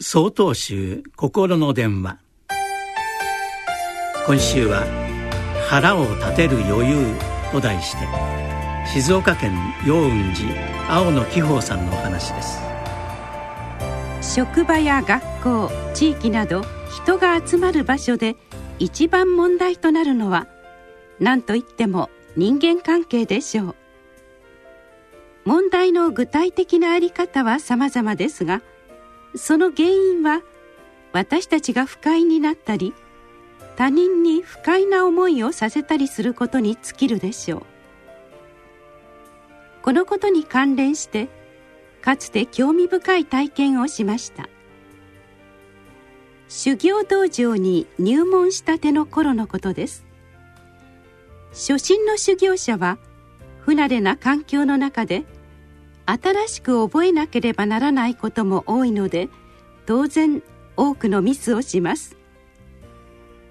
[0.00, 2.18] 総統集心の電話。
[4.26, 4.84] 今週は
[5.70, 7.14] 「腹を立てる余裕」
[7.52, 8.08] と題して
[8.92, 9.52] 静岡県
[9.86, 12.58] 陽雲寺青野紀宝さんのお話です。
[14.20, 18.34] 職場や学校地域など人が集まる場所で
[18.80, 20.48] 一番問題となるのは
[21.20, 23.74] 何といっても人間関係でしょう。
[25.44, 28.60] 問題の具体的なあり方は様々ですが
[29.36, 30.42] その原因は
[31.12, 32.94] 私たちが不快になったり
[33.76, 37.62] 他人に不快な思いをさせたりすることに尽きるでしょう。
[39.82, 41.28] このことに関連して
[42.00, 44.48] かつて興味深い体験をしました。
[46.48, 50.04] 修行道場に入門したての頃のことです。
[51.50, 52.98] 初心の修行者は
[53.60, 55.24] 不慣れな環境の中で
[56.06, 59.28] 新しく覚えなければならないことも多いので
[59.86, 60.42] 当然
[60.76, 62.16] 多くのミスをします。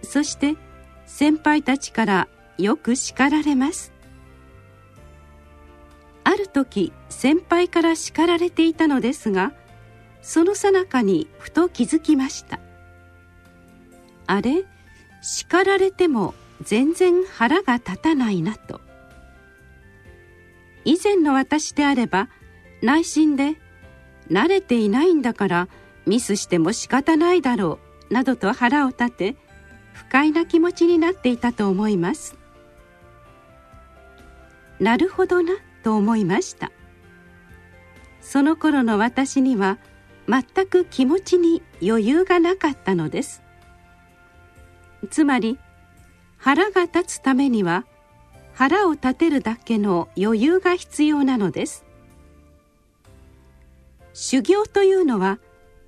[0.01, 0.55] そして
[1.05, 3.91] 先輩たちからよく叱られます。
[6.23, 9.53] ある時先輩から叱られていたのですが
[10.21, 12.59] その最中にふと気づきました。
[14.27, 14.63] あれ？
[15.21, 18.79] 叱られても全然腹が立たないなと。
[20.85, 22.29] 以前の私であれば
[22.83, 23.55] 内心で
[24.29, 25.67] 慣れていないんだから
[26.05, 29.35] ミスしても仕方ないだろうなどと腹を立て
[29.93, 32.35] 不快な気持ちになっていたと思います。
[34.81, 36.73] なるほどなと思いました。
[38.21, 39.77] その頃の私には
[40.27, 43.41] 全く気持ちに余裕がなかったのです。
[45.09, 45.57] つまり
[46.37, 47.85] 腹が立つためには
[48.53, 51.85] 腹を立てるだけの余裕が必要なのです。
[54.13, 55.39] 修行というのは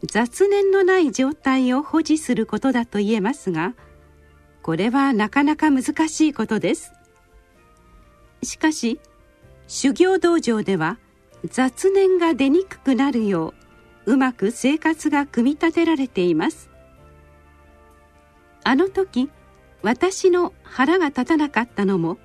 [0.04, 3.74] 雑念のない状態を保持することだと言えますが
[4.62, 6.92] これはなかなか難しいことです。
[8.42, 9.00] しかし
[9.68, 10.98] 修行道場では
[11.50, 13.54] 雑念が出にくくなるよ
[14.06, 16.70] ううまく生活が組み立てられています。
[18.64, 19.30] あの時
[19.84, 22.18] 私の腹が立たなかったのも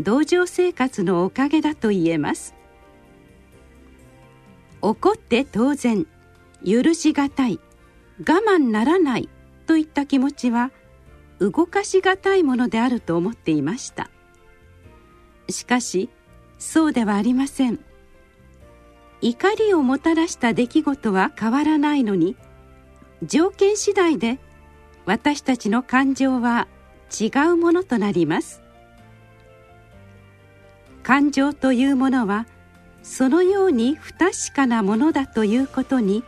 [0.00, 2.54] 道場生活のおかげだと言えます。
[4.80, 6.06] 怒って当然。
[6.64, 7.60] 許しがたい。
[8.20, 9.28] 我慢ならない。
[9.66, 10.72] といった気持ちは
[11.38, 14.10] 動かしがたいものであると思っていました。
[15.50, 16.08] しかし
[16.58, 17.78] そうではありません。
[19.20, 22.36] 怒りをもたらした出来事は変わらないのに
[23.24, 24.38] 条件次第で
[25.06, 26.68] 私たちの感情は
[27.20, 28.62] 違うものとなります。
[31.02, 32.46] 感情というものは
[33.02, 36.24] そのように不確かなものだということに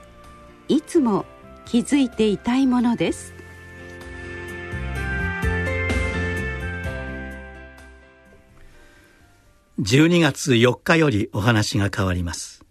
[0.69, 1.27] いつも
[1.67, 3.35] 気づいていたいものです。
[9.81, 12.65] 12月4日よりお話が変わります。